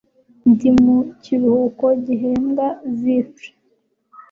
[0.49, 2.67] Ndi mu kiruhuko gihembwa
[2.97, 3.49] Zifre